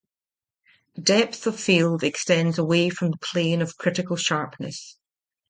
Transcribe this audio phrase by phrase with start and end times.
[0.99, 4.97] Depth of field extends away from the plane of critical sharpness.